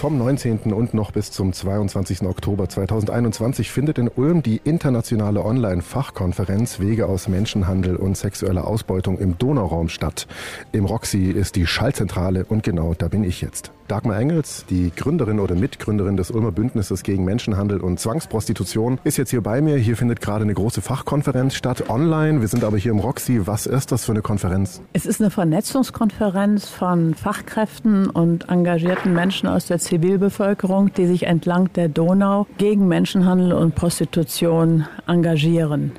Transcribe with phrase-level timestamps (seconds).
[0.00, 0.72] Vom 19.
[0.72, 2.22] und noch bis zum 22.
[2.22, 9.36] Oktober 2021 findet in Ulm die internationale Online-Fachkonferenz Wege aus Menschenhandel und sexueller Ausbeutung im
[9.36, 10.26] Donauraum statt.
[10.72, 13.72] Im Roxy ist die Schallzentrale und genau da bin ich jetzt.
[13.90, 19.30] Dagmar Engels, die Gründerin oder Mitgründerin des Ulmer Bündnisses gegen Menschenhandel und Zwangsprostitution, ist jetzt
[19.30, 19.78] hier bei mir.
[19.78, 22.40] Hier findet gerade eine große Fachkonferenz statt, online.
[22.40, 23.48] Wir sind aber hier im Roxy.
[23.48, 24.80] Was ist das für eine Konferenz?
[24.92, 31.72] Es ist eine Vernetzungskonferenz von Fachkräften und engagierten Menschen aus der Zivilbevölkerung, die sich entlang
[31.74, 35.92] der Donau gegen Menschenhandel und Prostitution engagieren.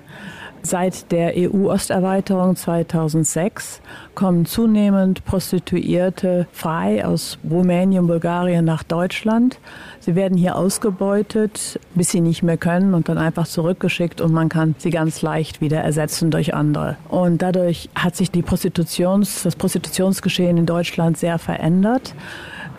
[0.64, 3.82] Seit der EU-Osterweiterung 2006
[4.14, 9.60] kommen zunehmend Prostituierte frei aus Rumänien, Bulgarien nach Deutschland.
[10.00, 14.50] Sie werden hier ausgebeutet, bis sie nicht mehr können und dann einfach zurückgeschickt und man
[14.50, 16.96] kann sie ganz leicht wieder ersetzen durch andere.
[17.10, 22.14] Und dadurch hat sich die Prostitutions, das Prostitutionsgeschehen in Deutschland sehr verändert.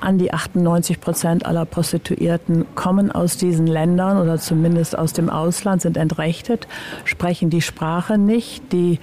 [0.02, 5.80] An die 98 Prozent aller Prostituierten kommen aus diesen Ländern oder zumindest aus dem Ausland,
[5.80, 6.66] sind entrechtet,
[7.04, 8.72] sprechen die Sprache nicht.
[8.72, 8.98] Die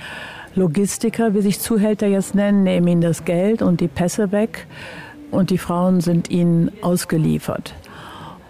[0.56, 4.68] Logistiker, wie sich Zuhälter jetzt nennen, nehmen ihnen das Geld und die Pässe weg
[5.32, 7.74] und die Frauen sind ihnen ausgeliefert.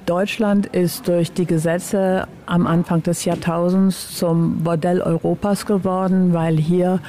[0.09, 6.99] Deutschland ist durch die Gesetze am Anfang des Jahrtausends zum Bordell Europas geworden, weil hier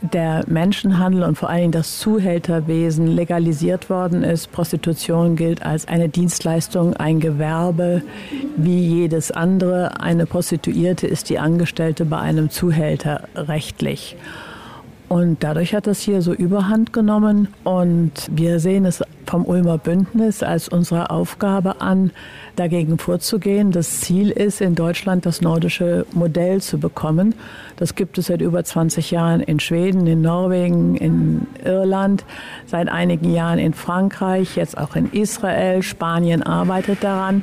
[0.00, 4.52] der Menschenhandel und vor allen Dingen das Zuhälterwesen legalisiert worden ist.
[4.52, 8.02] Prostitution gilt als eine Dienstleistung, ein Gewerbe
[8.56, 10.00] wie jedes andere.
[10.00, 14.16] Eine Prostituierte ist die Angestellte bei einem Zuhälter rechtlich.
[15.08, 17.48] Und dadurch hat das hier so überhand genommen.
[17.62, 22.10] Und wir sehen es vom Ulmer Bündnis als unsere Aufgabe an,
[22.56, 23.70] dagegen vorzugehen.
[23.70, 27.34] Das Ziel ist, in Deutschland das nordische Modell zu bekommen.
[27.76, 32.24] Das gibt es seit über 20 Jahren in Schweden, in Norwegen, in Irland,
[32.66, 35.82] seit einigen Jahren in Frankreich, jetzt auch in Israel.
[35.82, 37.42] Spanien arbeitet daran.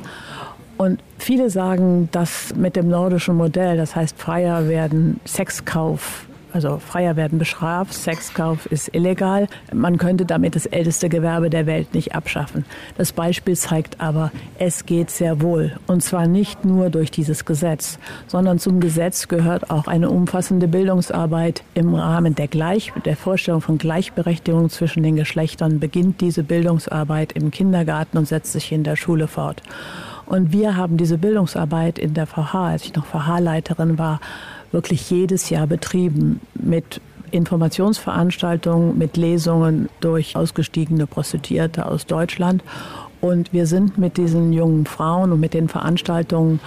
[0.78, 7.16] Und viele sagen, dass mit dem nordischen Modell, das heißt freier werden, Sexkauf also Freier
[7.16, 9.48] werden bestraft, Sexkauf ist illegal.
[9.72, 12.64] Man könnte damit das älteste Gewerbe der Welt nicht abschaffen.
[12.96, 15.72] Das Beispiel zeigt aber, es geht sehr wohl.
[15.86, 21.62] Und zwar nicht nur durch dieses Gesetz, sondern zum Gesetz gehört auch eine umfassende Bildungsarbeit
[21.74, 27.50] im Rahmen der, Gleich der Vorstellung von Gleichberechtigung zwischen den Geschlechtern beginnt diese Bildungsarbeit im
[27.50, 29.62] Kindergarten und setzt sich in der Schule fort.
[30.26, 34.20] Und wir haben diese Bildungsarbeit in der VH, als ich noch VH-Leiterin war,
[34.72, 37.00] wirklich jedes Jahr betrieben mit
[37.30, 42.62] Informationsveranstaltungen, mit Lesungen durch ausgestiegene Prostituierte aus Deutschland.
[43.20, 46.60] Und wir sind mit diesen jungen Frauen und mit den Veranstaltungen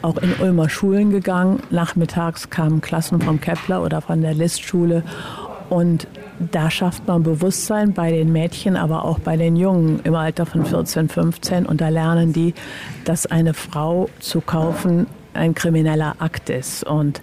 [0.00, 1.60] auch in Ulmer Schulen gegangen.
[1.70, 5.02] Nachmittags kamen Klassen vom Kepler oder von der Listschule.
[5.68, 6.06] Und
[6.38, 10.64] da schafft man Bewusstsein bei den Mädchen, aber auch bei den Jungen im Alter von
[10.64, 11.66] 14, 15.
[11.66, 12.54] Und da lernen die,
[13.04, 15.06] dass eine Frau zu kaufen
[15.38, 17.22] ein krimineller Akt ist und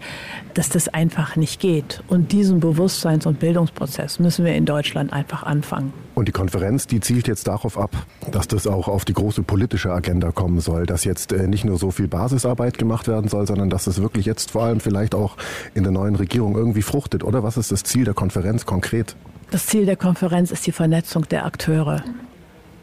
[0.54, 2.02] dass das einfach nicht geht.
[2.08, 5.94] Und diesen Bewusstseins- und Bildungsprozess müssen wir in Deutschland einfach anfangen.
[6.16, 7.92] Und die Konferenz, die zielt jetzt darauf ab,
[8.32, 11.78] dass das auch auf die große politische Agenda kommen soll, dass jetzt äh, nicht nur
[11.78, 15.36] so viel Basisarbeit gemacht werden soll, sondern dass es wirklich jetzt vor allem vielleicht auch
[15.74, 17.24] in der neuen Regierung irgendwie fruchtet.
[17.24, 19.16] Oder was ist das Ziel der Konferenz konkret?
[19.52, 22.04] Das Ziel der Konferenz ist die Vernetzung der Akteure.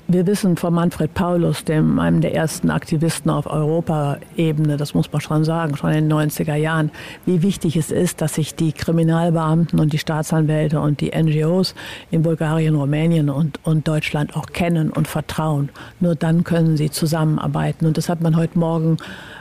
[0.09, 5.21] Wir wissen von Manfred Paulus, dem einem der ersten Aktivisten auf Europaebene, das muss man
[5.21, 6.91] schon sagen, schon in den 90er Jahren,
[7.25, 11.75] wie wichtig es ist, dass sich die Kriminalbeamten und die Staatsanwälte und die NGOs
[12.11, 15.71] in Bulgarien, Rumänien und, und Deutschland auch kennen und vertrauen.
[16.01, 17.87] Nur dann können sie zusammenarbeiten.
[17.87, 18.97] Und das hat man heute Morgen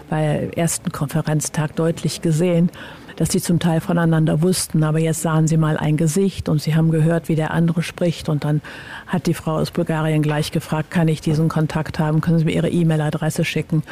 [0.09, 2.69] bei ersten Konferenztag deutlich gesehen
[3.15, 6.75] dass sie zum Teil voneinander wussten, aber jetzt sahen sie mal ein Gesicht und sie
[6.75, 8.61] haben gehört, wie der andere spricht und dann
[9.07, 12.53] hat die Frau aus Bulgarien gleich gefragt, kann ich diesen Kontakt haben, können Sie mir
[12.53, 13.83] Ihre E-Mail-Adresse schicken.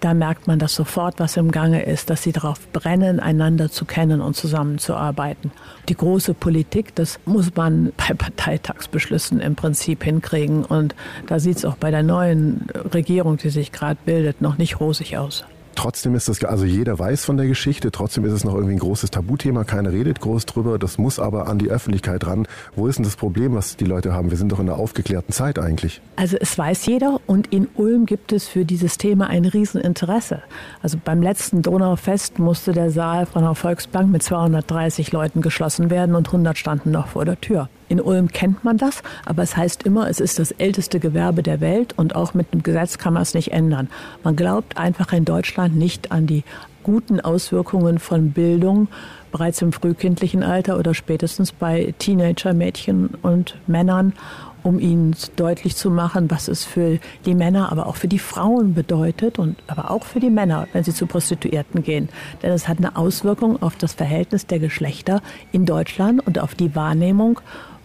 [0.00, 3.84] Da merkt man, dass sofort was im Gange ist, dass sie darauf brennen, einander zu
[3.84, 5.52] kennen und zusammenzuarbeiten.
[5.88, 10.94] Die große Politik, das muss man bei Parteitagsbeschlüssen im Prinzip hinkriegen und
[11.26, 15.18] da sieht es auch bei der neuen Regierung, die sich gerade bildet, noch nicht rosig
[15.18, 15.44] aus.
[15.74, 18.78] Trotzdem ist das, also jeder weiß von der Geschichte, trotzdem ist es noch irgendwie ein
[18.78, 22.46] großes Tabuthema, keiner redet groß drüber, das muss aber an die Öffentlichkeit ran.
[22.76, 24.30] Wo ist denn das Problem, was die Leute haben?
[24.30, 26.00] Wir sind doch in einer aufgeklärten Zeit eigentlich.
[26.16, 30.42] Also es weiß jeder und in Ulm gibt es für dieses Thema ein Rieseninteresse.
[30.82, 36.14] Also beim letzten Donaufest musste der Saal von der Volksbank mit 230 Leuten geschlossen werden
[36.14, 37.68] und 100 standen noch vor der Tür.
[37.92, 41.60] In Ulm kennt man das, aber es heißt immer, es ist das älteste Gewerbe der
[41.60, 43.90] Welt und auch mit dem Gesetz kann man es nicht ändern.
[44.24, 46.42] Man glaubt einfach in Deutschland nicht an die
[46.84, 48.88] guten Auswirkungen von Bildung
[49.30, 54.14] bereits im frühkindlichen Alter oder spätestens bei Teenager-Mädchen und Männern
[54.62, 58.74] um ihnen deutlich zu machen, was es für die Männer, aber auch für die Frauen
[58.74, 62.08] bedeutet und aber auch für die Männer, wenn sie zu Prostituierten gehen.
[62.42, 66.74] Denn es hat eine Auswirkung auf das Verhältnis der Geschlechter in Deutschland und auf die
[66.74, 67.40] Wahrnehmung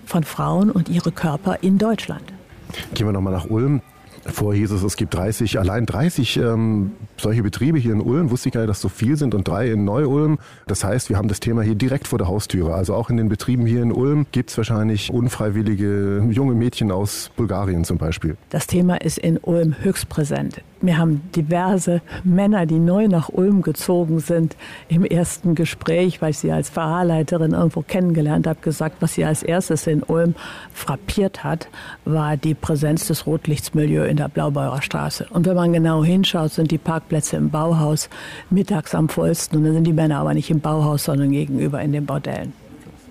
[0.07, 2.24] von Frauen und ihre Körper in Deutschland.
[2.94, 3.81] Gehen wir nochmal nach Ulm.
[4.25, 8.30] Vorher hieß es, es gibt 30, allein 30 ähm, solche Betriebe hier in Ulm.
[8.30, 10.38] Wusste ich gar nicht, dass so viel sind und drei in Neu-Ulm.
[10.68, 12.74] Das heißt, wir haben das Thema hier direkt vor der Haustüre.
[12.74, 17.31] Also auch in den Betrieben hier in Ulm gibt es wahrscheinlich unfreiwillige junge Mädchen aus
[17.38, 18.36] Bulgarien zum Beispiel.
[18.50, 20.62] Das Thema ist in Ulm höchst präsent.
[20.79, 24.56] Wir haben diverse Männer, die neu nach Ulm gezogen sind,
[24.89, 29.41] im ersten Gespräch, weil ich sie als Fahrleiterin irgendwo kennengelernt habe, gesagt, was sie als
[29.41, 30.35] erstes in Ulm
[30.74, 31.68] frappiert hat,
[32.06, 35.25] war die Präsenz des Rotlichtsmilieus in der Blaubeurer Straße.
[35.31, 38.09] Und wenn man genau hinschaut, sind die Parkplätze im Bauhaus
[38.51, 39.57] mittags am vollsten.
[39.57, 42.53] Und dann sind die Männer aber nicht im Bauhaus, sondern gegenüber in den Bordellen.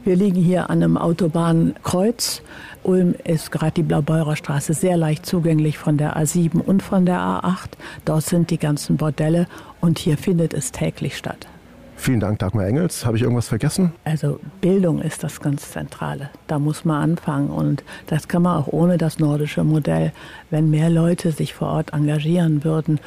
[0.07, 2.41] Wir liegen hier an einem Autobahnkreuz.
[2.85, 7.19] Ulm ist gerade die Blaubeurer Straße sehr leicht zugänglich von der A7 und von der
[7.19, 7.71] A8.
[8.05, 9.49] Dort sind die ganzen Bordelle
[9.81, 11.49] und hier findet es täglich statt.
[11.97, 13.05] Vielen Dank, Dagmar Engels.
[13.05, 13.93] Habe ich irgendwas vergessen?
[14.05, 16.31] Also Bildung ist das ganz Zentrale.
[16.47, 17.49] Da muss man anfangen.
[17.49, 20.13] Und das kann man auch ohne das nordische Modell.
[20.51, 23.01] Wenn mehr Leute sich vor Ort engagieren würden,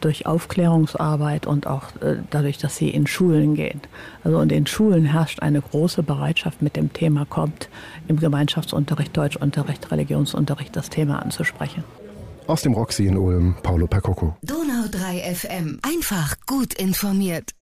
[0.00, 3.80] durch Aufklärungsarbeit und auch äh, dadurch, dass sie in Schulen gehen.
[4.24, 7.68] Also und in Schulen herrscht eine große Bereitschaft, mit dem Thema kommt,
[8.06, 11.84] im Gemeinschaftsunterricht, Deutschunterricht, Religionsunterricht das Thema anzusprechen.
[12.46, 14.36] Aus dem Roxy in Ulm, Paolo Percocco.
[14.42, 15.80] Donau 3 FM.
[15.82, 17.57] Einfach gut informiert.